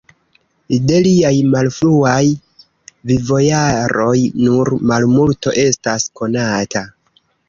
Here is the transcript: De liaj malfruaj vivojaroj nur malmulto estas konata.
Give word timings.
De 0.91 0.99
liaj 1.07 1.33
malfruaj 1.55 2.23
vivojaroj 3.11 4.15
nur 4.47 4.71
malmulto 4.93 5.53
estas 5.65 6.07
konata. 6.21 6.83